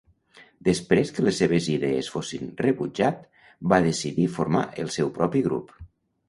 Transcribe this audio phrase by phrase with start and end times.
[0.67, 3.21] Després que les seves idees fossin rebutjat,
[3.75, 5.77] va decidir formar el seu propi grup.